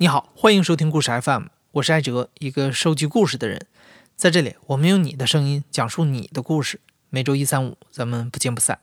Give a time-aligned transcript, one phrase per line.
[0.00, 3.66] 你好，欢迎收听故事 FM，我是艾哲，一个收集故事的人。
[4.14, 6.78] 在这里，我们用你的声音讲述你的故事。
[7.10, 8.78] 每周一、三、五，咱们不见不散。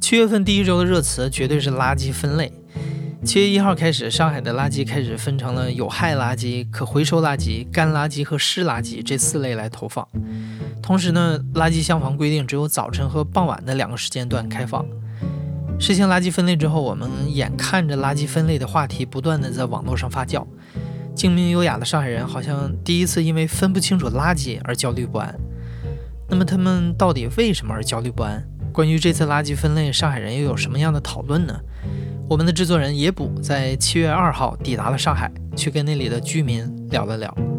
[0.00, 2.52] 七月份第一周的热词绝对是垃圾分类。
[3.24, 10.06] 七月一号开始，上海的垃圾开始分成了有害垃圾、可回收垃圾、干垃圾和湿垃圾这四类来投放。
[10.82, 14.84] 同时呢，垃圾箱房规定只有早晨和傍晚的两个时间段开放。
[15.78, 20.44] 实行垃圾分类之后，我们眼看着垃圾分类的话题不断的在网络上发酵。
[21.14, 25.34] 精明优雅的上海人好像第一次因为分不清楚垃圾而焦虑不安。
[26.28, 28.42] 那么他们到底为什么而焦虑不安？
[28.72, 31.58] 关于这次垃圾分类，上海人又有什么样的讨论呢？
[32.28, 37.49] 我们的制作人野捕在七月二号抵达了上海，去跟那里的居民聊了聊。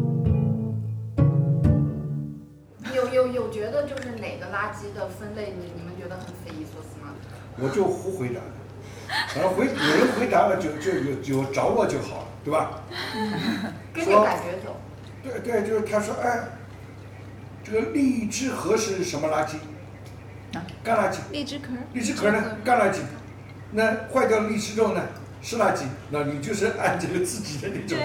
[7.62, 8.40] 我就胡回答，
[9.36, 12.82] 然后回有人回答了就就有有着落就好了，对吧？
[13.94, 14.80] 跟着感觉走。
[15.22, 16.40] 对对，就是他说，哎，
[17.62, 19.52] 这个荔枝核是什么垃圾？
[20.82, 21.18] 干垃圾。
[21.30, 21.68] 荔枝壳。
[21.92, 22.56] 荔枝壳呢？
[22.64, 22.98] 干垃圾。
[23.70, 25.00] 那坏掉的荔枝肉呢？
[25.40, 25.82] 是垃圾。
[26.10, 27.98] 那你就是按这个自己的那种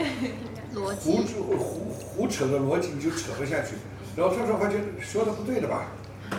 [0.96, 3.76] 胡胡胡胡扯的逻辑，你就扯不下去。
[4.16, 5.86] 然后说说发现说的不对的吧？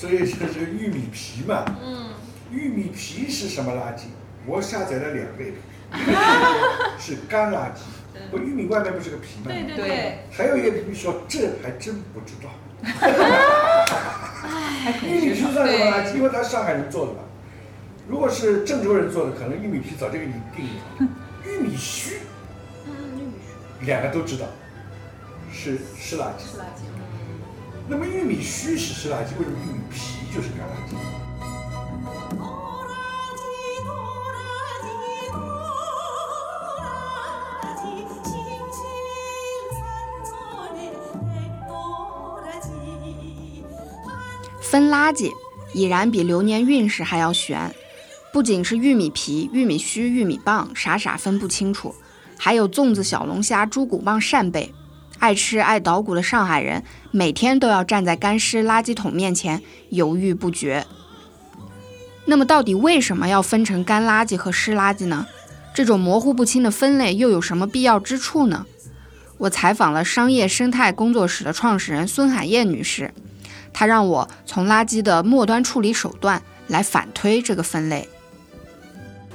[0.00, 2.06] 所以就是玉米皮嘛，嗯，
[2.50, 4.04] 玉米皮是什么垃圾？
[4.46, 5.52] 我下载了两类，
[6.98, 7.80] 是干垃圾。
[8.30, 9.48] 不，玉米外面不是个皮吗？
[9.48, 10.20] 对对对。
[10.30, 12.48] 还有一个皮说，这还真不知道。
[15.06, 16.14] 玉米皮算什么垃圾？
[16.16, 17.18] 因为它上海人做的嘛。
[18.08, 20.82] 如果是郑州人做的，可能玉米皮早就给你定义了。
[21.46, 22.20] 玉米须，
[22.86, 23.32] 嗯，玉米
[23.80, 24.46] 须，两个都知道，
[25.52, 26.52] 是湿垃圾。
[26.52, 26.88] 湿垃圾。
[27.90, 30.94] 那么玉米须是湿垃圾，为什么玉米皮就是干垃圾？
[44.62, 45.32] 分垃圾
[45.74, 47.74] 已然比流年运势还要悬，
[48.32, 51.92] 不仅是玉米皮、玉米须、玉米棒，傻傻分不清楚，
[52.38, 54.72] 还有粽子、小龙虾、猪骨棒、扇贝。
[55.20, 56.82] 爱吃爱捣鼓的上海人，
[57.12, 60.84] 每天都要站在干湿垃圾桶面前犹豫不决。
[62.24, 65.26] 那么，到底为什么要分成干垃圾和湿垃圾呢？
[65.74, 68.66] 这种模糊不清的分类又有什么必要之处呢？
[69.38, 73.12] 我采访了商业生态工作室的创始人孙海燕女士，
[73.72, 78.08] 她让我从垃圾的末端处理手段来反推这个分类。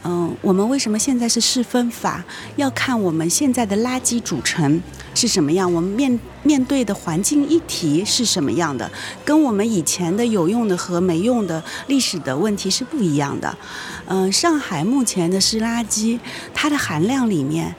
[0.08, 2.24] 嗯，我们为什么现在是试分法？
[2.58, 4.80] 要看我们现在的垃圾组成
[5.16, 8.88] 是什么样，我们面面对的环境议题是什么样的，
[9.26, 13.58] 跟我们以前的有用的和没用的历史的问题是不一样的。
[14.06, 16.20] 嗯，上海目前的湿垃圾，
[16.54, 17.74] 它的含量里面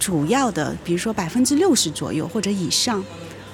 [0.00, 3.04] 主要的，比如说百分之六十左右或者以上，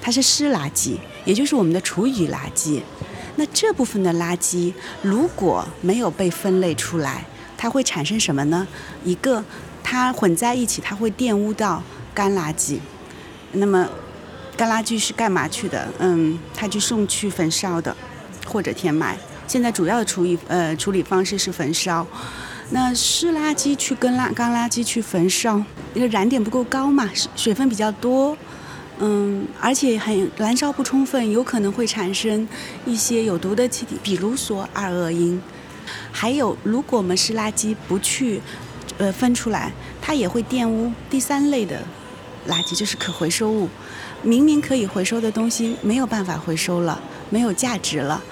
[0.01, 2.81] 它是湿垃圾，也就是我们的厨余垃圾。
[3.35, 4.73] 那这部分的垃圾
[5.03, 7.23] 如果没有被分类出来，
[7.57, 8.67] 它会产生什么呢？
[9.03, 9.43] 一个，
[9.83, 11.81] 它混在一起，它会玷污到
[12.13, 12.77] 干垃圾。
[13.53, 13.89] 那么，
[14.55, 15.87] 干垃圾是干嘛去的？
[15.99, 17.95] 嗯，它去送去焚烧的，
[18.45, 19.17] 或者填埋。
[19.47, 22.05] 现在主要的处理呃处理方式是焚烧。
[22.71, 25.63] 那湿垃圾去跟垃干垃圾去焚烧，
[25.93, 28.37] 那个燃点不够高嘛，水分比较多，
[28.99, 32.45] 嗯，而且很燃烧不充分，有可能会产生
[32.85, 35.41] 一些有毒的气体，比如说二恶英。
[36.11, 38.41] 还有，如果我们湿垃圾不去，
[38.97, 39.71] 呃，分出来，
[40.01, 41.83] 它也会玷污第三类的
[42.47, 43.69] 垃圾，就是可回收物。
[44.23, 46.99] 明明可以回收的东西没有办法回收了，
[47.29, 48.23] 没有价值了。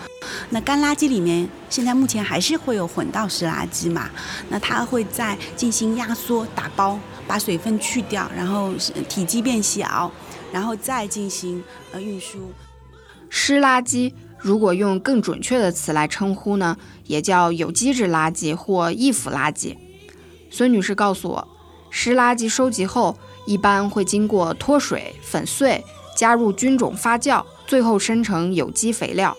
[0.50, 4.10] 那干垃圾里面，现在目前还是会有混到湿垃圾嘛？
[4.50, 8.74] 那它会再进行压缩、打包，把水分去掉，然后
[9.08, 10.12] 体积变小，
[10.52, 12.52] 然后再进行呃运输。
[13.30, 14.12] 湿垃圾。
[14.46, 19.76] 如果用更准确的词来称呼呢，也叫有机质垃圾或易腐垃圾。
[20.52, 21.48] 孙女士告诉我，
[21.90, 25.84] 湿垃圾收集后一般会经过脱水、粉碎、
[26.16, 29.36] 加入菌种发酵，最后生成有机肥料。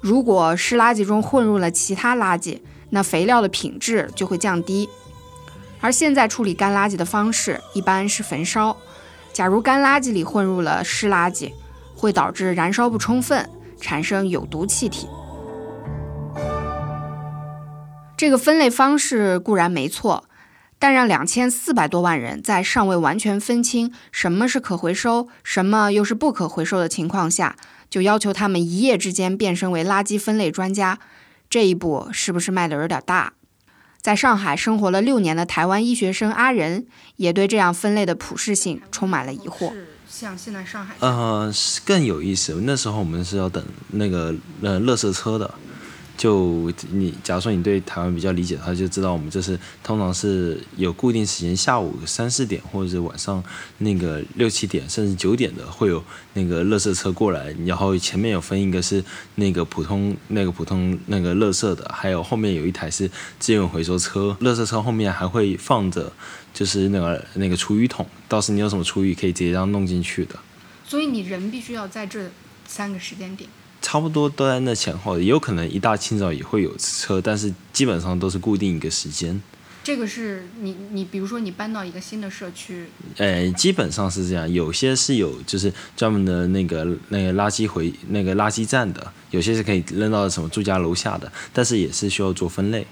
[0.00, 2.58] 如果湿垃圾中混入了其他垃圾，
[2.88, 4.88] 那肥料的品质就会降低。
[5.80, 8.76] 而现在处理干垃圾的方式一般是焚烧。
[9.32, 11.52] 假如干垃圾里混入了湿垃圾，
[11.94, 13.48] 会导致燃烧不充分。
[13.80, 15.08] 产生有毒气体，
[18.16, 20.24] 这个分类方式固然没错，
[20.78, 27.56] 但让两千四百多万人在尚未完全分清什么是可回收，什么又是不可回收的情况下，
[27.88, 30.98] 就要求他们一夜之间变身为垃圾分类专家，
[31.48, 33.32] 这一步是不是迈得有点大？
[34.00, 36.86] 在上海生活了六年的台湾医学生阿仁，
[37.16, 39.72] 也对这样分类的普适性充满了疑惑。
[40.10, 41.50] 像现在上海，呃，
[41.84, 42.60] 更有意思。
[42.64, 45.48] 那时候我们是要等那个呃，乐色车的。
[46.18, 53.42] 就你，假如说你对台湾比较理解的话，就知道我们这是通常是有固定时间，下午三四点或者是晚上
[53.78, 56.04] 那个六七点甚至九点的会有
[56.34, 59.02] 那个乐色车过来，然后前面有分一个是
[59.36, 66.12] 那个普通那个普通那个乐色的，还有后面有一台是资源回收车，乐色车后面还会放着
[66.52, 70.38] 就是那个那个厨余桶，到时你有什么厨余可以直接这样弄进去的。
[70.86, 72.30] 所以你人必须要在这
[72.66, 73.48] 三个时间点。
[73.82, 79.40] 差不多都在那前后，也有可能一大清早也会有车，但是基本上都是固定一个时间。
[79.82, 82.84] 这个是你你比如说你搬到一个新的社区，
[83.16, 92.86] 呃，基本上是这样，有些是有就是专门的那个那个垃圾回那个垃圾站的，有些是可以扔到什么住家楼下的，但是也是需要做分类。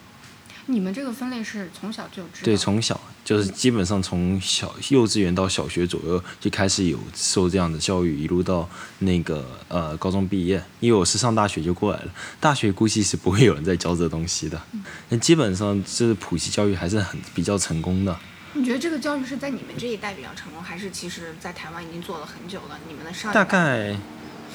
[0.70, 2.44] 你们这个分类是从小就知道？
[2.44, 8.69] 对，从小就是基本上从小幼稚园到小学左右就开始有受这样的教育，一路到
[8.99, 10.62] 那个呃高中毕业。
[10.81, 14.61] 因为我是上大学就过来了，大学估计是不会有人在教这东西的。
[15.09, 18.14] 那基本上就是普及教育还是很比较成功的。
[18.53, 22.79] 你觉得这个教育是在你们这一代比较成功，还是其实在台湾已经做了很久了？
[22.87, 23.97] 你们的上大概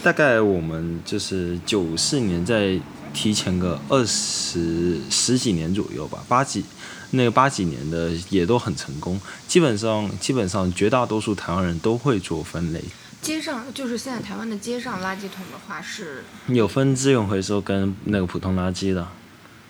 [0.03, 2.79] 大概我们就是九四年在。
[3.13, 6.65] 提前个二十十几年左右吧，八几
[7.11, 12.83] 那个八几年的也都很成功，基本上基本上绝大多数台湾人都会做分类。
[13.21, 19.07] 街上就是现在台湾的街上垃圾桶的话是有分资源回收跟那个普通垃圾的。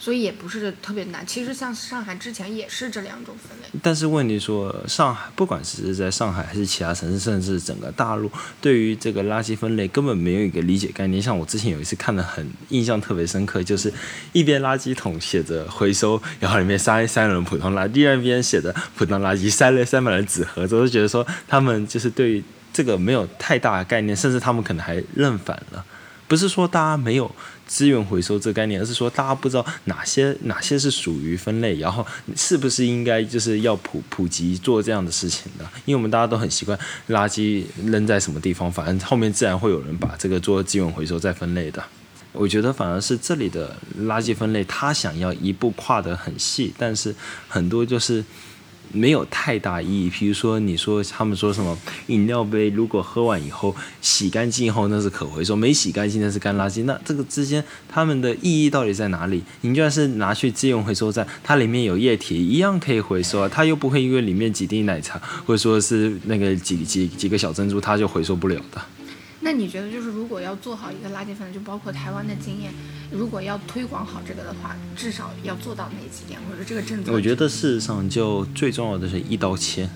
[0.03, 3.79] 所以也不是特别难，其实像上海之前也是这两种分类。
[3.81, 8.29] 但是问题说，上海不管是在上海还是其他城市，甚至整个大陆，
[8.59, 11.21] 对于这个垃圾分类根本没有一个理解概念。
[11.21, 13.93] 像我之前有一次看的很印象特别深刻，就是
[14.33, 25.85] 一边垃圾桶写着回收，然后里面塞塞了普通垃圾，第二边写的普通垃圾塞了塞满了纸盒子，我就觉得说他们就是对这个没有太大的概念，甚至他们可能还认反了。
[26.33, 27.29] 不是说大家没有
[27.67, 32.03] 资源回收这概念，而是说大家不知道哪些哪些是属于分类，然后
[32.35, 35.65] 是不是应该就是要普普及做这样的事情的？
[35.85, 36.75] 因为我们大家都很习惯
[37.09, 41.83] 垃圾扔在什么地方，反正后面自然会有人把这个做资源回收再分类的。
[42.31, 47.13] 我觉得反而是这里的垃圾分类，他想要一步跨得很细，但是
[47.47, 48.25] 很多就是。
[48.93, 50.09] 没有太大意义。
[50.09, 56.85] 比如说，你说他们说什么饮料杯，如果喝完以后洗干净以后那是可回收，没洗干净那是干垃圾。
[56.85, 59.43] 那这个之间他们的意义到底在哪里？
[59.61, 68.81] 你就算是拿去自用回收站，它里面有液体一样可以回收啊，它又不会因为里面几滴奶茶或者说是那个几几几个小珍珠，它就回收不了的。
[69.43, 72.73] 那你觉得，就是如果要做好一个垃圾分类，就包括台湾的经验，
[73.11, 77.11] 如果要推广好这个的话，至少要做到哪几点，或者这个政策？
[77.11, 79.89] 我觉得事实上，就最重要的是一刀切，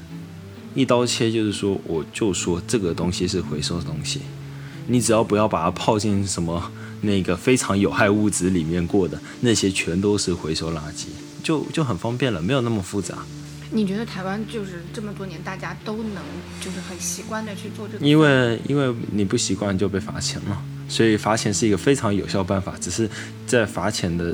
[0.76, 4.20] 一刀切就是说，我就说这个东西是回收的东西，
[4.88, 6.70] 你只要不要把它泡进什么
[7.02, 11.06] 那个非常有害物质里面过的，那些全都是回收垃圾，
[11.42, 13.20] 就就很方便了，没有那么复杂。
[13.70, 16.24] 你觉得台湾就是这么多年，大家都能
[16.62, 18.06] 就是很习惯的去做这个？
[18.06, 22.74] 因为因为你不习惯就被罚钱了，所以罚钱是一个非常有效办法。
[22.80, 23.10] 只是
[23.46, 24.34] 在罚钱的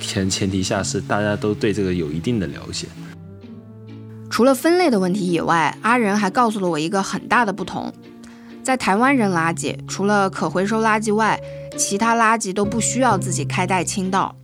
[0.00, 2.86] 前前提下，是大家都对这个有一定的了解。
[4.28, 7.90] 除了分类的问题以外，阿仁还告诉了我一个很大的不同：
[8.62, 11.40] 在台湾扔垃圾，除了可回收垃圾外，
[11.76, 14.36] 其他垃圾都不需要自己开袋倾倒。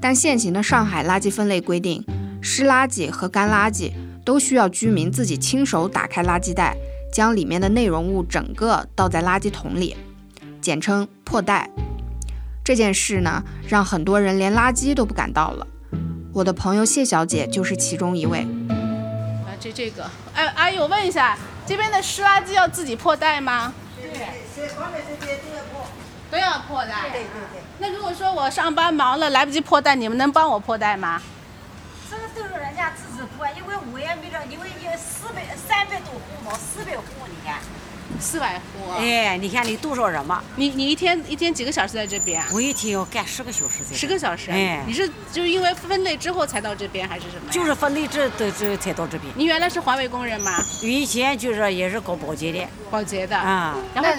[0.00, 2.04] 但现行的上海垃圾分类规定。
[2.48, 3.90] 湿垃圾和干垃圾
[4.24, 6.76] 都需要居民自己亲手打开垃圾袋，
[7.12, 9.96] 将里面的内容物整个倒在垃圾桶里，
[10.60, 11.68] 简称破袋。
[12.62, 15.66] 这件事呢，让很多人连垃圾都不敢倒了。
[16.32, 18.42] 我的朋友谢小姐就是其中一位。
[18.68, 21.36] 啊，这这个，哎，阿姨，我问一下，
[21.66, 23.74] 这边的湿垃圾要自己破袋吗？
[24.00, 24.12] 对，
[24.54, 25.84] 这方面这些都要破，
[26.30, 27.10] 都要破袋。
[27.10, 27.60] 对对对。
[27.80, 31.20] 那如果说我上班忙了来不及破袋，你们能帮我破袋吗？
[32.56, 37.58] 这个人家自己破，因为我也没了，因为有四百、三百多户嘛，四百户，你看。
[38.18, 38.92] 四百户。
[38.98, 40.42] 哎，你看你多少人嘛？
[40.56, 42.42] 你你一天一天几个小时在这边？
[42.54, 43.84] 我一天要干十个小时。
[43.92, 44.50] 十个小时。
[44.50, 44.82] 哎。
[44.86, 47.52] 你是就因为分类之后才到这边，还是什么？
[47.52, 49.30] 就是分类之的这才到这边。
[49.36, 50.56] 你原来是环卫工人吗？
[50.82, 52.66] 以前就是也是搞保洁的。
[52.90, 53.36] 保洁的。
[53.36, 53.76] 啊。
[53.94, 54.10] 然后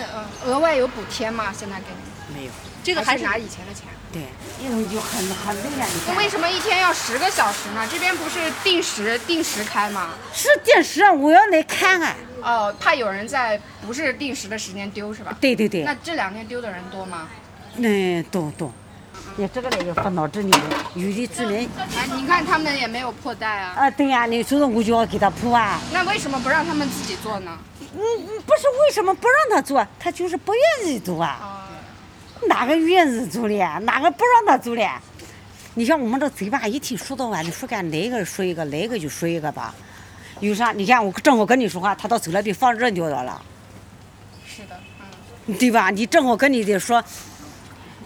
[0.45, 1.51] 额外有补贴吗？
[1.51, 1.85] 现在给
[2.29, 2.35] 你？
[2.39, 2.51] 没有。
[2.83, 3.85] 这个还是拿以前的钱。
[4.17, 5.87] 对，因为就很很累啊！
[6.09, 7.87] 你为什么一天要十个小时呢？
[7.91, 10.09] 这边不是定时定时开吗？
[10.33, 12.15] 是定时，我要来看啊。
[12.41, 15.35] 哦，怕有人在不是定时的时间丢是吧？
[15.39, 15.83] 对对对。
[15.83, 17.27] 那这两天丢的人多吗？
[17.75, 18.71] 嗯，多多。
[19.35, 20.61] 你这个呢要放到这里面，
[20.95, 23.75] 有的主人哎，你看他们也没有破袋啊。
[23.77, 25.79] 啊，对呀、你所以说我就要给他铺啊。
[25.91, 27.55] 那为什么不让他们自己做呢？
[27.93, 31.56] 不是为什么不让他做，他就是不愿意做啊。
[32.47, 33.59] 哪个愿意做嘞？
[33.81, 34.87] 哪个不让他做的？
[35.75, 39.73] 你像我们这嘴巴一提说到晚，你说干哪个说一个，哪个就说一个吧。
[40.39, 40.71] 有啥？
[40.71, 43.41] 你看我正好跟你说话，他到走了地放扔掉了，
[44.45, 44.79] 是的，
[45.47, 45.89] 嗯对吧？
[45.89, 47.03] 你正好跟你的说，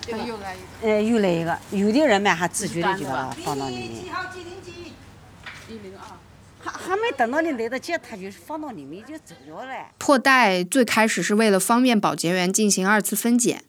[0.01, 0.87] 这个又来一个。
[0.87, 3.91] 呃，又来一个，有的人嘛还自觉的就把它放到里面，
[5.67, 6.05] 一零二。
[6.63, 9.85] 还还没等到你来得及，他就放到里面就走掉了嘞。
[9.97, 13.63] 破袋最开始是为了方便保洁员进行二次分拣，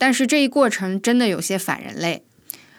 [0.00, 2.24] 但是这一过程真的有些反人类。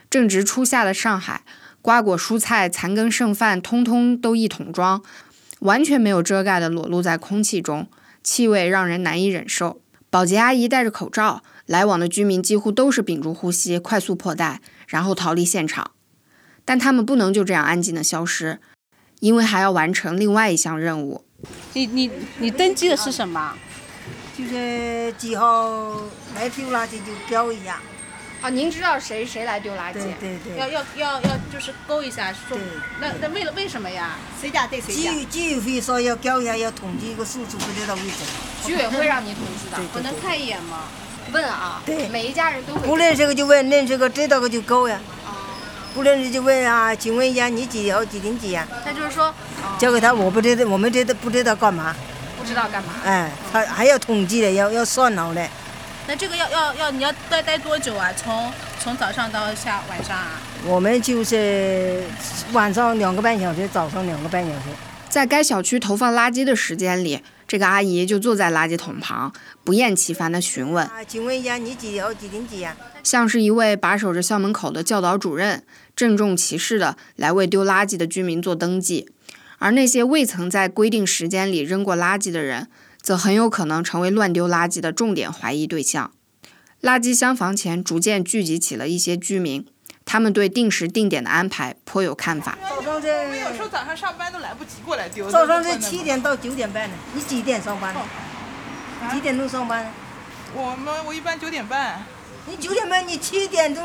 [0.09, 1.43] 正值初夏的上海，
[1.79, 5.03] 瓜果蔬菜、残羹剩饭通通都一桶装，
[5.59, 7.87] 完全没有遮盖的裸露在空气中，
[8.23, 9.79] 气味让人难以忍受。
[10.09, 15.91] 保洁阿姨戴着口罩，来往的居民几乎都是屏住呼吸，快速破袋，然后逃离现场。
[16.65, 18.59] 但他们不能就这样安静的消失，
[19.19, 21.23] 因为还要完成另外一项任务。
[21.73, 22.09] 你你
[22.39, 23.55] 你登记的是什么？
[24.41, 26.01] 就是几号
[26.36, 27.79] 来丢垃圾就标一下。
[28.41, 29.93] 啊，您知道谁谁来丢垃圾？
[29.93, 30.57] 对对对。
[30.57, 32.60] 要要要要就是勾一下说对。
[33.00, 34.15] 那那为了为什么呀？
[34.41, 35.12] 谁家对谁家。
[35.12, 38.65] 居居委会说要标一下，要统计一个数字，不知道为什么。
[38.65, 40.86] 居委会让你统计的，我能看一眼吗？
[41.31, 42.88] 问啊，对每一家人都会。
[42.88, 45.00] 不认识个就问，认识个知道个就勾呀。
[45.93, 48.67] 不认识就问啊，请问一下你几号几零几呀？
[48.83, 49.31] 那就是说，
[49.77, 51.95] 交给他，我不知道，我们这都不知道干嘛？
[52.41, 52.93] 不知道干嘛。
[53.03, 55.48] 哎，他还要统计的，要要算好嘞。
[56.07, 58.12] 那这个要要要你要待待多久啊？
[58.17, 60.41] 从从早上到下晚上啊？
[60.65, 62.03] 我们就是
[62.51, 64.65] 晚上两个半小时，早上两个半小时。
[65.07, 69.31] 在该小区投放垃圾的时间里，这个阿姨就坐在垃圾桶旁，
[69.63, 72.75] 不厌其烦地询问，啊，请问一下你几号几零几呀？
[73.03, 75.63] 像是一位把守着校门口的教导主任，
[75.95, 79.10] 郑重其事地来为丢垃圾的居民做登记。
[79.62, 82.68] 而那些未曾在规定时间里扔过垃圾的人，
[83.00, 86.12] 则很有可能成为乱丢垃圾的重点怀疑对象。
[86.82, 89.63] 垃圾箱房前逐渐聚集起了一些居民，
[90.03, 92.58] 他们对定时定点的安排颇有看法。
[92.68, 95.30] 早上这我有时候早上上班都来不及过来丢。
[95.30, 98.01] 早上这七点到九点半呢，你几点上班呢？
[99.13, 99.94] 几点钟上班？
[100.56, 102.03] 我们我一般九点半。
[102.48, 103.83] 你九点半，你七点钟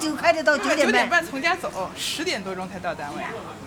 [0.00, 0.86] 就开始到九点半。
[0.86, 3.22] 九点半从家走，十点多钟才到单位。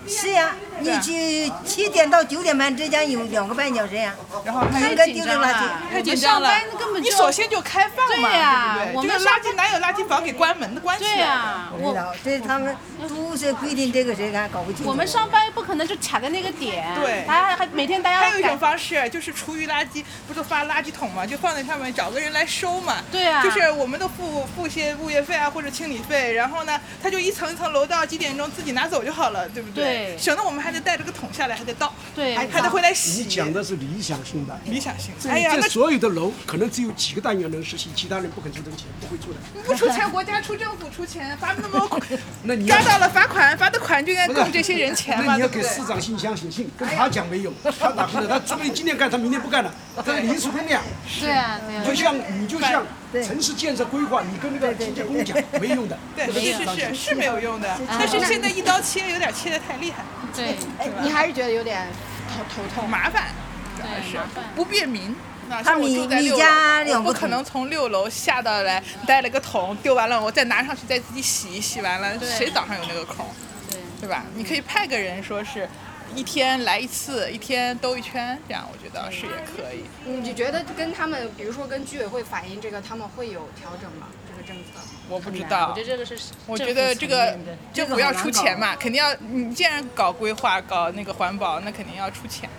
[0.07, 4.15] 是呀，你去七点到九点半之间有两个半小时呀。
[4.43, 5.63] 然后应该丢这垃圾。
[5.91, 6.51] 太紧张了，
[6.99, 8.95] 你首先就开放嘛，对呀对不对？
[8.95, 11.03] 我们垃圾哪有垃圾房给关门的关系？
[11.03, 12.75] 对呀，我知道，这他们
[13.07, 14.89] 都是规定这个谁还搞不清楚。
[14.89, 22.95] 我们上班不可能就卡在那个点，对大家还每天大家还有一种方式就是厨余垃圾，不是发垃圾桶嘛，就放在上面找个人来收嘛。
[23.11, 33.21] 对啊就是我们都付付些物业费啊或者清理费，然后呢，他就一层一层楼道，几点钟自己拿走就好了，对不对省得我们还得带着个桶下来，还得倒，对还还得回来洗。
[33.23, 35.11] 你讲的是理想性的，理想性。
[35.27, 39.39] 哎呀，这那所有的楼可能只有几个单元能实行，其他人不肯出这个钱，不会做的。
[39.65, 41.99] 不出钱，国家出，政府出钱，罚那么
[42.43, 45.51] 那你要抓到了罚款，罚的款就应该供这些人钱嘛，那你要？
[45.51, 48.27] 给市长信箱写信，跟他讲没有，他哪不能？
[48.29, 50.81] 他说不定今天干，他明天不干了，他是临时工呀。
[51.19, 60.03] 对啊对啊就像你就像城市建设规划，你跟那个清洁工讲没用的， 对，这个是是是是没有用的，但是现在一刀切有点切的太厉害，
[60.35, 61.87] 对，哎，你还是觉得有点
[62.29, 62.89] 头头痛。
[62.89, 63.31] 麻烦，
[63.77, 63.83] 主
[64.15, 65.15] 要是不便民。
[65.49, 73.25] 那他像我你你住在六楼，家我不可能从六楼下到来带了个桶，丢完了我再拿上去再自己洗，洗完了谁早上有那个空？
[73.69, 73.79] 对。
[73.99, 74.23] 对吧？
[74.35, 75.67] 你可以派个人说是。
[76.15, 79.83] 一天来一次，一天兜一圈，这样我觉得是也可以。
[80.05, 84.07] 你觉得跟他们，比如说跟居委会反映这个，他们会有调整吗？
[84.29, 84.79] 这个政策？
[85.09, 87.37] 我不知道，我觉得这个是我觉得这个
[87.73, 89.13] 政府要出钱嘛，肯定要。
[89.15, 92.49] 你既然搞规划、搞那个环保，那肯定要出钱，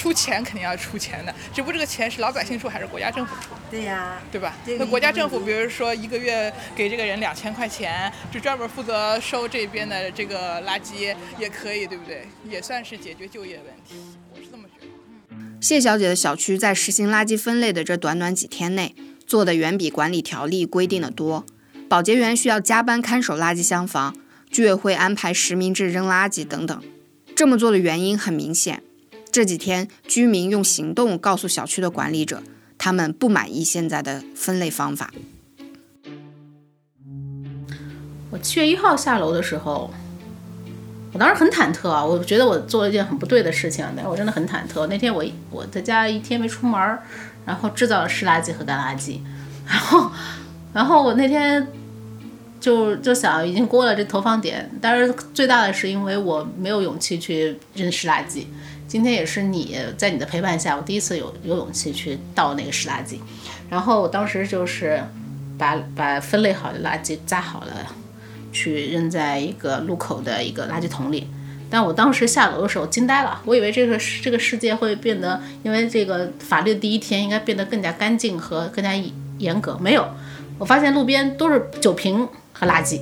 [0.00, 1.34] 出钱肯定要出钱的。
[1.52, 3.50] 只不过这个钱是老百姓出还是国家政府出？
[3.70, 4.56] 对呀，对吧？
[4.78, 12.26] 那国家政府，比如说一个月给这个人两千块钱，就专门负责收这边的这个垃圾，也可以，对不对？
[12.48, 14.02] 也算是解决就业问题。
[14.34, 15.36] 我是这么觉得。
[15.60, 18.94] 谢小姐的小区在实行垃圾分类的这短短几天内，
[19.26, 21.44] 做的远比管理条例规定的多。
[21.90, 24.16] 保洁员需要加班看守垃圾箱房，
[24.50, 26.82] 居委会安排实名制扔垃圾等等。
[27.36, 28.82] 这么做的原因很明显，
[29.32, 32.42] 这几天居民用行动告诉小区的管理者，
[32.76, 35.12] 他们不满意现在的分类方法。
[38.30, 39.88] 我七月一号下楼的时候，
[41.12, 44.86] 我当时很忐忑啊，我觉得我做了一件很不对的事情，但是我真的很忐忑。
[44.88, 46.98] 那天我我在家一天没出门，
[47.46, 49.20] 然后制造了湿垃圾和干垃圾，
[49.66, 50.10] 然后
[50.72, 51.64] 然后我那天
[52.60, 58.44] 就就想已经过了这投放点，但是最大的是因为我没有勇气去扔湿垃圾。
[58.90, 63.20] 今天也是你在你的陪伴下，我第一次有有勇气去倒那个湿垃圾。
[63.68, 65.00] 然后我当时就是
[65.56, 67.86] 把把分类好的垃圾扎好了，
[68.50, 71.28] 去扔在一个路口的一个垃圾桶里。
[71.70, 78.90] 但我当时下楼的时候惊呆了，我以为这个这个世界会变得，因为这个法律第一天应该变得更加干净和更加
[79.38, 80.04] 严格，没有。
[80.58, 83.00] 我发现路边都是酒瓶和垃圾，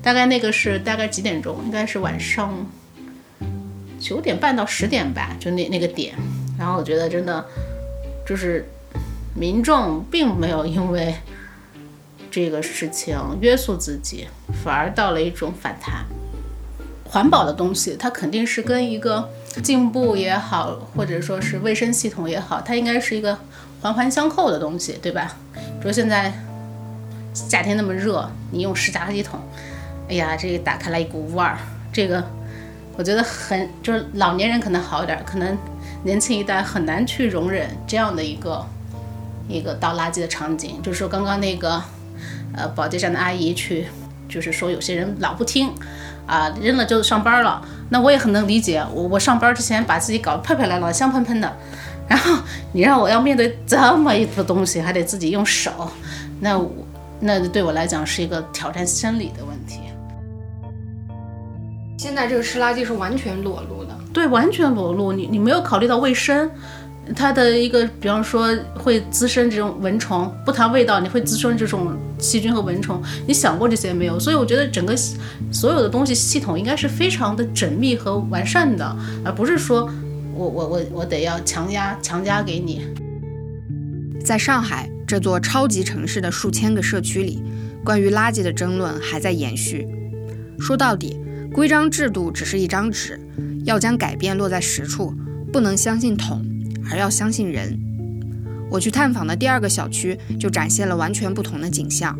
[0.00, 1.62] 大概那个是大概几点钟？
[1.66, 2.66] 应该是晚上
[4.04, 6.14] 九点半到十点吧，就那那个点。
[6.58, 7.42] 然后我觉得真的
[8.26, 8.68] 就是
[9.34, 11.14] 民众并没有因为
[12.30, 14.28] 这个事情约束自己，
[14.62, 16.04] 反而到了一种反弹。
[17.06, 19.30] 环保的东西，它肯定是跟一个
[19.62, 23.38] 进步也好，或者说是卫生系统也好，它应该是一个
[23.80, 25.34] 环环相扣的东西，对吧？
[25.80, 26.30] 比如现在。
[27.36, 29.40] 夏天那么热，你用湿垃圾桶，
[30.08, 31.58] 哎呀，这个打开来一股味儿，
[31.92, 32.24] 这个
[32.96, 35.56] 我觉得很就是老年人可能好一点，可能
[36.02, 38.64] 年轻一代很难去容忍这样的一个
[39.48, 40.80] 一个倒垃圾的场景。
[40.82, 41.82] 就是说刚刚那个
[42.56, 43.86] 呃保洁站的阿姨去，
[44.28, 45.72] 就是说有些人老不听
[46.26, 47.60] 啊，扔了就上班了。
[47.90, 51.56] 那我也很能理解，我我上班之前把自己搞得漂漂亮亮、香喷喷的，
[52.08, 52.36] 然后
[52.72, 55.90] 你让我要面对这么一个东西，还得自己用手，
[56.40, 56.70] 那我。
[57.20, 59.80] 那对我来讲是一个挑战生理的问题。
[61.96, 65.12] 现在这个湿垃圾是完全裸露的，对，完全裸露。
[65.12, 66.50] 你你没有考虑到卫生，
[67.14, 74.18] 它的一个，比方说会滋生这种蚊虫，不谈味道，你会滋生这种细菌和蚊虫，你想过这些没有？
[74.18, 74.94] 所以我觉得整个
[75.52, 79.88] 所有的东西系统应该是非常的缜密和完善的，而不是说
[80.34, 82.86] 我我我我得要强压强加给你。
[84.24, 84.90] 在上海。
[85.06, 87.42] 这座超级城市的数千个社区里，
[87.84, 89.86] 关于垃圾的争论还在延续。
[90.58, 91.20] 说到底，
[91.54, 93.16] 规章制度只是一张纸，
[93.64, 95.14] 要将改变落在实处，
[95.52, 96.44] 不能相信统，
[96.90, 97.78] 而要相信人。
[98.68, 102.18] 我去探访的第二个小区就展现了完全不同的景象。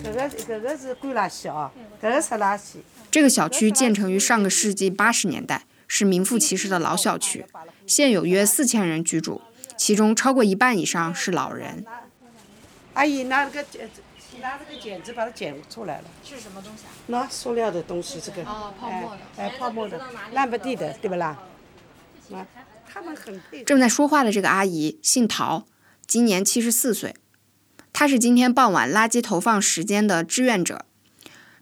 [0.00, 2.76] 这个这个是归垃圾啊，这个是垃圾。
[3.10, 7.44] 这个小区建成于上个世纪八十年代，是名副其实的老小区，
[7.84, 9.40] 现有约四千人居住。
[9.76, 11.84] 其中超过一半以上是老人。
[12.94, 13.64] 阿姨拿那个
[14.38, 16.04] 剪，拿这个剪子把它剪出来了。
[16.24, 16.90] 是什么东西啊？
[17.08, 18.42] 那塑料的东西，这个。
[18.44, 19.18] 哦，泡沫的。
[19.36, 20.00] 哎，泡沫的，
[20.32, 21.38] 烂不地的，对不啦？
[22.32, 22.46] 啊，
[22.88, 25.66] 他们很正在说话的这个阿姨姓陶，
[26.06, 27.14] 今年七十四岁。
[27.92, 30.86] 她是今天傍晚垃圾投放时间的志愿者，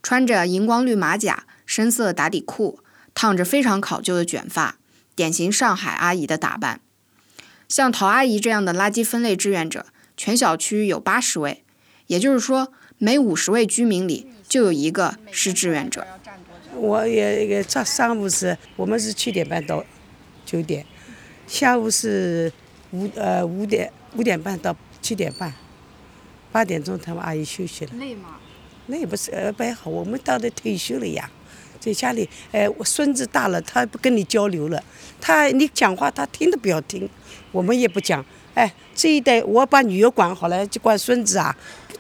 [0.03, 2.81] 穿着荧光绿马甲、深色打底裤，
[3.15, 4.77] 烫着非常考究的卷发，
[5.15, 6.81] 典型上海阿姨的打扮。
[7.69, 9.87] 像陶阿姨这样的垃圾分类志愿者，
[10.17, 11.65] 全小区有八十位，
[12.07, 16.07] 也就是说，每五十位居民里就有一个是志愿者。
[16.75, 19.85] 我也也上上午是我们是七点半到
[20.45, 20.85] 九点，
[21.47, 22.53] 下午是
[22.91, 25.53] 五呃五点五点半到七点半，
[26.53, 27.93] 八点钟他们阿姨休息了。
[27.99, 28.37] 累吗？
[28.89, 31.31] 累不是呃不好，我们到的退休了呀。
[31.79, 34.83] 在家里，哎，我孙子大了，他不跟你交流了，
[35.21, 37.09] 他你讲话他听都不要听，
[37.53, 41.57] 我们也不讲，哎，这一代我把女儿管好了，就管孙子啊，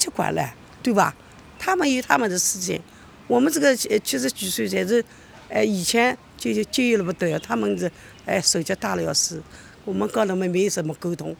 [0.06, 1.12] 不管了，对吧？
[1.58, 2.80] 他们有他们的事情，
[3.26, 5.04] 我们这个七十几岁才是，
[5.48, 7.90] 哎，以前就就节约了不得，他们是，
[8.24, 9.42] 哎，手脚大了要死，
[9.84, 11.34] 我们跟他们没有什么沟通，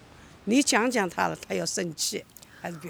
[0.46, 2.24] 你讲讲他了，他要生气，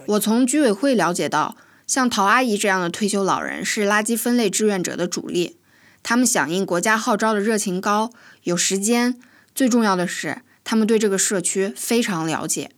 [0.06, 1.58] 我从居委会了解到。
[1.86, 5.58] 像陶阿姨这样的退休老人是垃圾分类志愿者的主力，
[6.02, 8.10] 他们响应国家号召的热情高，
[8.44, 9.20] 有时间，
[9.54, 12.70] 最重要的是他们对这个社区非常了解。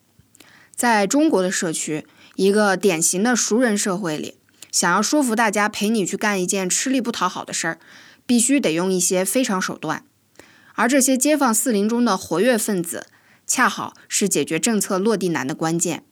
[0.75, 2.07] 在中国的社区，
[2.39, 4.37] 一个典型的熟人社会里，
[4.71, 7.81] 想要说服大家陪你去干一件吃力不讨好的事儿，
[8.27, 10.05] 必须得用一些非常手段，
[10.75, 13.09] 而这些街坊四邻中的活跃分子，
[13.45, 16.05] 恰好是解决政策落地难的关键。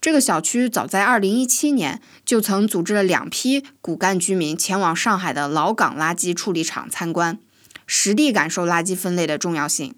[0.00, 7.38] 这个小区早在2017年就曾组织了两批骨干居民前往上海的老港垃圾处理厂参观，
[7.86, 9.94] 实地感受垃圾分类的重要性。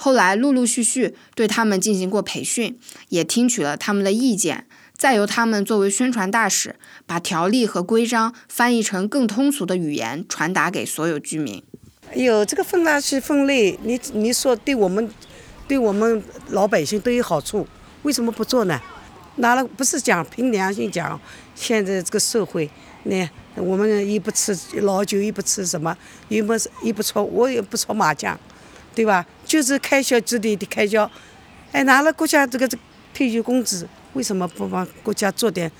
[0.00, 11.60] 后来陆陆续续对他们进行过培训，也听取了他们的意见，再由他们作为宣传大使，把条例和规章翻译成更通俗的语言传达给所有居民。
[12.12, 15.10] 哎呦，这个分垃圾分类，你你说对我们，
[15.66, 17.66] 对我们老百姓都有好处，
[18.02, 18.80] 为什么不做呢？
[19.36, 21.20] 拿了不是讲凭良心讲，
[21.54, 22.70] 现在这个社会，
[23.02, 25.96] 那我们也不吃老酒，也不吃什么，
[26.28, 28.38] 也不也不搓，我也不搓麻将，
[28.98, 29.24] 对吧？
[29.46, 31.08] 就是开销之类的开销，
[31.70, 32.76] 哎，拿了国家这个这
[33.14, 35.70] 退休工资，为什么不帮国家做点？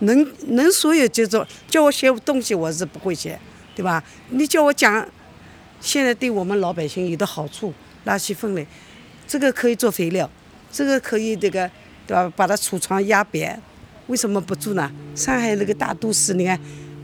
[0.00, 3.40] 能能所有就做，叫我写东西我是不会写，
[3.74, 4.04] 对吧？
[4.28, 5.08] 你叫我讲，
[5.80, 7.72] 现在对我们老百姓有的好处，
[8.04, 8.66] 垃圾分类，
[9.26, 10.30] 这个可以做肥料，
[10.70, 11.70] 这个可以这个，
[12.06, 12.30] 对吧？
[12.36, 13.58] 把它储藏压扁，
[14.08, 14.92] 为什么不做呢？
[15.14, 16.60] 上海那个大都市，你看，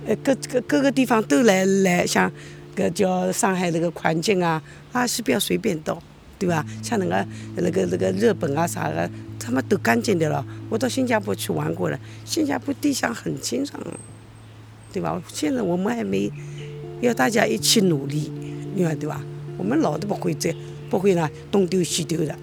[0.06, 2.30] 呃，各各各个地方都来来，像
[2.74, 4.62] 个叫上海那个环境啊，
[4.96, 6.02] 垃圾不要随便倒。
[6.38, 6.62] 对吧？
[6.82, 10.44] 像那个那个那个日本啊啥的，他们都干净的了。
[10.68, 13.82] 我到新加坡去玩过了，新加坡地上很清爽，
[14.92, 15.22] 对吧？
[15.32, 16.30] 现在我们还没
[17.00, 18.30] 要大家一起努力，
[18.74, 19.24] 你看对吧？
[19.56, 20.54] 我们老都不会这，
[20.90, 22.36] 不会呢东丢西丢的，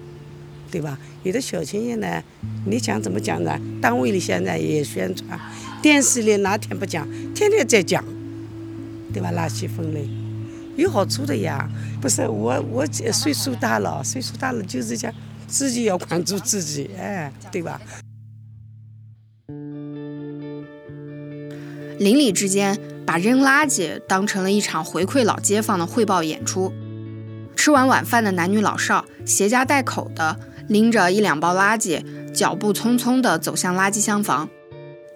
[0.72, 0.98] 对吧？
[1.22, 2.20] 有的小青年呢，
[2.66, 3.56] 你讲怎么讲呢？
[3.80, 5.38] 单位里现在也宣传，
[5.80, 7.08] 电视里哪天不讲？
[7.32, 8.04] 天天在讲，
[9.12, 9.30] 对吧？
[9.30, 10.23] 垃圾分类。
[10.76, 11.68] 有好处的呀，
[12.00, 15.12] 不是我我岁数大了，岁数大了就是讲
[15.46, 17.80] 自己要管住自己，哎，对吧？
[21.98, 26.72] 邻里之间把扔垃圾当成了一场回馈老街坊的汇报演出。
[27.54, 34.48] 吃完晚饭的男女老少携家带口的拎着一两包垃圾，脚步匆匆地走向垃圾箱房，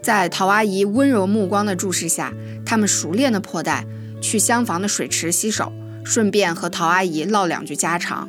[0.01, 2.33] 在陶阿姨温柔目光的注视下，
[2.65, 3.85] 他们熟练的破袋。
[4.21, 5.73] 去厢房的水池洗手，
[6.05, 8.29] 顺便和陶阿姨唠两句家常。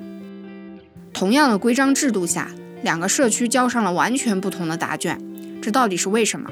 [1.11, 2.51] 同样的规章制度下，
[2.83, 5.19] 两个社区交上了完全不同的答卷，
[5.61, 6.49] 这到底是为什么？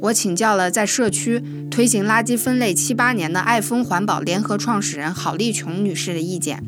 [0.00, 6.64] 我请教了在社区推行垃圾分类七八年的爱丰环保联合创始人郝丽琼女士的意见。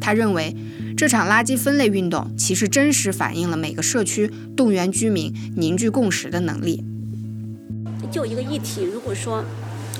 [0.00, 0.54] 她认为，
[0.96, 6.84] 这场垃圾分类运动其实真实反映了每个社区动员居民凝聚共识的能力。
[8.10, 9.44] 就一个议题，如果说。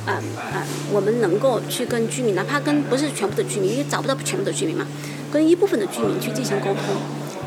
[0.06, 0.14] 嗯
[0.54, 0.62] 嗯，
[0.92, 4.86] 我们能够去跟居民，哪怕跟不是全部的居民，因为找不到全部的居民嘛，
[5.32, 6.96] 跟一部分的居民去进行沟通，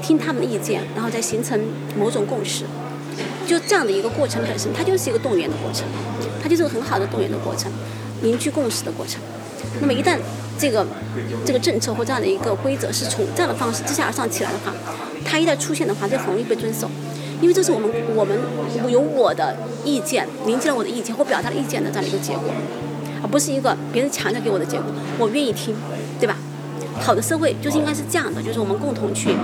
[0.01, 1.59] 听他们的意见，然后再形成
[1.97, 2.63] 某种共识。
[3.45, 5.85] 就这样的一个过程本身，它就是一个动员的过程，
[6.41, 7.71] 它就是个很好的动员的过程，
[8.21, 9.21] 凝聚共识的过程。
[9.81, 10.17] 那么一旦
[10.57, 10.85] 这个
[11.45, 14.73] 这个政策或这样的一个规则是从这样的方式自下而上起来的话，
[15.25, 16.89] 它一旦出现的话，就很容易被遵守。
[17.41, 18.37] 因为这是我们我们
[18.89, 22.43] 有我的意见，凝结了我的意见或表达了意见的这样一个结果，
[23.21, 24.85] 而不是一个别人强加给我的结果。
[25.19, 25.75] 我愿意听，
[26.19, 26.37] 对吧？
[27.01, 29.35] 好的社会就是应该是这样的，就是我们共同去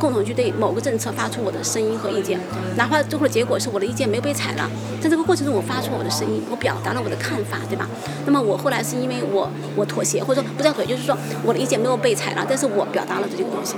[0.00, 2.40] 共同去对某个政策发出我的声音和意见，
[2.76, 4.68] 哪怕最后的结果是我的意见没有被采纳，
[5.00, 7.88] 在这个过程中我发出我的声音，我表达了我的看法，对吧？
[8.26, 13.76] 那么我后来是因为我我妥协，或者说不叫妥协，就是说我的意见没有被采纳，但是我表达了这个东西。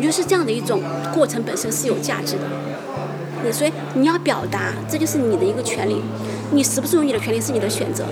[0.00, 0.80] 我觉得是这样的一种
[1.12, 2.44] 过程本身是有价值的，
[3.44, 6.00] 你所以你要表达，这就是你的一个权利。
[6.52, 8.06] 你使不使用你的权利是你的选择，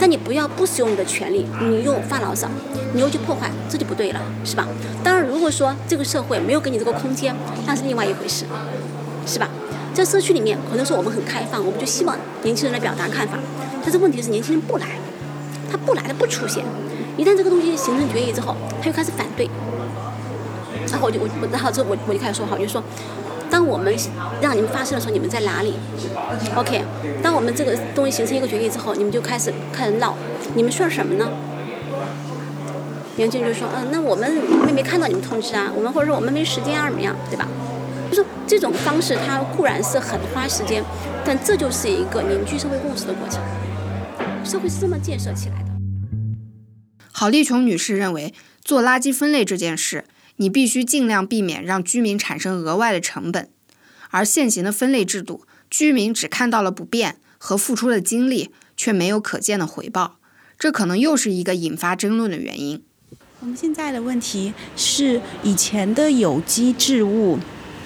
[0.00, 2.48] 但你不要不使用你的权利，你又发牢骚，
[2.94, 4.66] 你又去破坏，这就不对了，是吧？
[5.02, 8.46] 当然，如果说这个社会没有给你这个空间，那是另外一回事，
[9.26, 9.50] 是吧？
[9.92, 13.38] 在社区里面，可能说我们很开放，我们就希望年轻人来表达看法，
[13.82, 14.86] 但是问题是年轻人不来，
[15.70, 16.64] 他不来，他不出现，
[17.18, 19.46] 一旦这个东西形成决议之后，他又开始反对。
[20.90, 22.82] 然后我就我我然后这我我就开始说好，就说，
[23.50, 23.94] 当我们
[24.40, 25.74] 让你们发生的时候，你们在哪里
[26.54, 26.82] ？OK，
[27.22, 30.16] 当我们这个东西形成一个决议之后，你们就开始开始闹，
[30.54, 31.28] 你们说什么呢？
[33.16, 34.28] 年轻人就说，嗯，那我们
[34.66, 37.46] 没没看到你们通知啊，我们或者说我们没时间啊，怎么样，对吧？
[38.10, 40.82] 就说这种方式，它固然是很花时间，
[41.24, 43.40] 但这就是一个凝聚社会共识的过程，
[44.44, 45.70] 社会是这么建设起来的。
[47.12, 50.04] 郝丽琼女士认为，做垃圾分类这件事。
[50.36, 53.48] 你必须尽量避免让居民产生额外的成本，
[54.10, 60.16] 而现行的分类制度，居民只看到了不便和付出的精力，却没有可见的回报，
[60.58, 62.82] 这可能又是一个引发争论的原因。
[63.40, 67.38] 我们现在的问题是，以前的有机质物，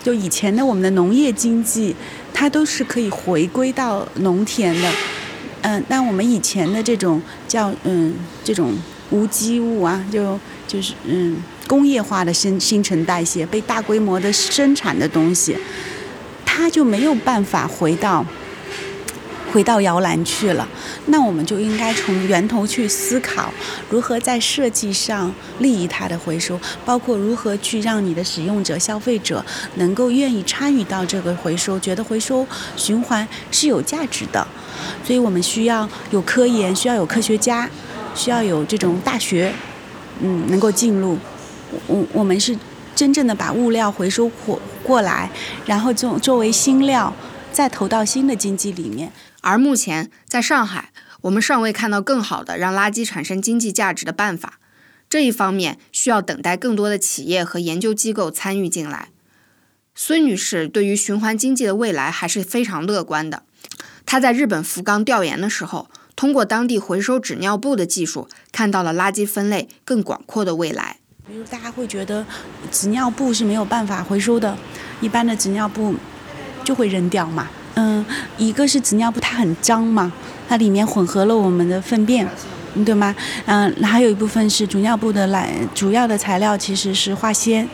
[0.02, 1.94] 就以前的我们的农业经济，
[2.32, 4.92] 它都是可以回归到农田的。
[5.62, 8.72] 嗯，那我们以前的这种叫嗯这种
[9.11, 11.42] 无机物啊，就就是嗯。
[11.68, 15.57] 工业化的新新陈代谢被大规模的生产的东西，
[16.44, 18.24] 它就没有办法回到
[19.52, 20.66] 回到摇篮去了。
[21.07, 23.52] 那我们就应该从源头去思考，
[23.90, 29.44] 如何在设计上利益它的回收，包括如何去让你的使用者、消费者
[29.76, 34.46] 能够愿意参与到这个回收，觉得回收循环是有价值的。
[35.04, 37.68] 所以我们需要有科研，需要有科学家，
[38.14, 39.52] 需要有这种大学，
[40.20, 41.18] 嗯，能够进入。
[41.87, 42.59] 我我们是
[42.94, 45.31] 真正的把物料回收过过来，
[45.66, 47.14] 然后作作为新料，
[47.52, 49.12] 再投到新的经济里面。
[49.40, 54.59] 而目前在上海，我们尚未看到更好的让垃圾产生经济价值的办法。
[55.09, 59.09] 这一方面需要等待更多的企业和研究机构参与进来。
[59.94, 63.42] 孙女士对于循环经济的未来还是非常乐观的。
[64.04, 70.98] 她在日本福冈调研的时候，通过当地回收纸尿布的技术，看到了垃圾分类更广阔的未来。
[71.28, 72.24] 比如大家会觉得
[72.72, 74.56] 纸尿布是没有办法回收的，
[75.02, 75.94] 一般的纸尿布
[76.64, 77.46] 就会扔掉嘛。
[77.74, 78.02] 嗯，
[78.38, 80.10] 一个是纸尿布它很脏嘛，
[80.48, 82.26] 它里面混合了我们的粪便，
[82.82, 83.14] 对吗？
[83.44, 87.68] 嗯，还有一部分是纸尿布的来主要的材料其实是化纤。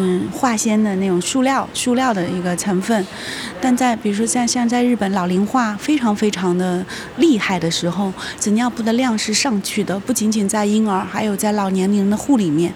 [0.00, 3.04] 嗯，化纤的那种塑料，塑料的一个成分，
[3.60, 12.72] 但在比如说像像在日本老龄化非常非常的厉害的时候，纸尿布的量是上去的，不仅仅在婴儿，还有在老年龄的护理面，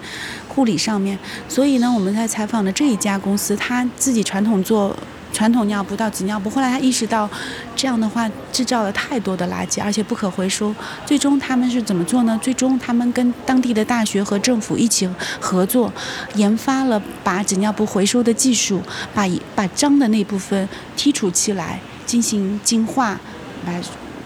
[0.49, 1.17] 护理上面。
[1.47, 4.93] 所以呢，我们在采访的这一家公司，他自己传统做。
[5.33, 7.29] 传统尿布到纸尿布，后来他意识到，
[7.75, 10.73] 这样的话制造了太多的垃圾，而且不可回收。
[11.05, 12.39] 最终他们是怎么做呢？
[12.41, 15.91] 最终他们跟当地的大学和政府一起合作，
[16.35, 18.81] 研发了把纸尿布回收的技术，
[19.13, 23.19] 把把脏的那部分剔除起来，进行净化，
[23.65, 23.73] 把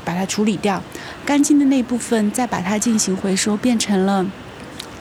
[0.03, 0.83] 把它处理掉，
[1.25, 4.25] 干净的那部分再把它进行回收，变成了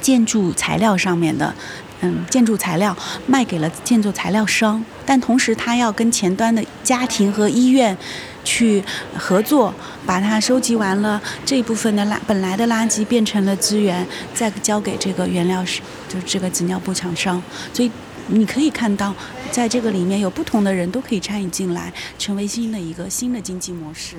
[0.01, 1.53] 建筑材料上面的。
[2.03, 2.95] 嗯，建筑材料
[3.27, 7.97] 卖给了建筑材料商，但同时他要跟前端的家庭和医院
[8.45, 8.85] 去
[9.17, 9.73] 合作，
[10.05, 17.43] 把它收集完了这一部分的垃本来的垃圾变成了资源，再交给这个原料是就这个纸尿布厂商。
[17.73, 17.91] 所以
[18.29, 19.15] 你可以看到，
[19.51, 24.17] 在这个里面有不同的人都可以参与进来，成为新的一个新的经济模式。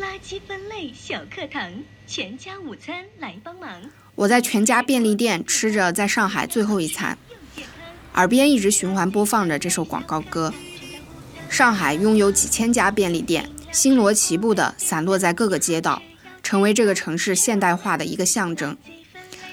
[0.00, 1.70] 垃圾分类小课堂，
[2.08, 3.68] 全家午餐来帮忙。
[4.18, 7.16] 我在全家便利店吃着在上海最后一餐，
[8.14, 10.52] 耳边一直循环播放着这首广告歌。
[11.48, 16.02] 上海拥有几千家便利店，星罗棋布地散落在各个街道，
[16.42, 18.76] 成为这个城市现代化的一个象征。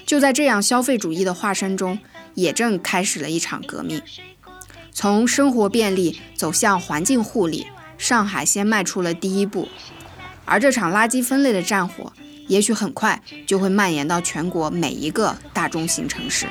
[0.04, 2.00] 就在这样消费主义的化身中，
[2.34, 4.02] 也正开始了一场革命。
[4.92, 7.68] 从生活便利走向环境护理，
[8.00, 9.70] 上海先迈出了第一步。
[10.44, 12.12] 而这场垃圾分类的战火。
[12.48, 16.48] 也许很快就会蔓延到全国每一个大中型城市。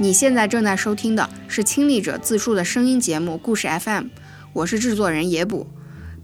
[0.00, 4.04] 你现在正在收听的是亲历者自述的声音节目《故事 FM》，
[4.52, 5.68] 我是制作人野补。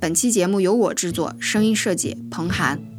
[0.01, 2.90] 本期节目由我制作，声音设计彭涵。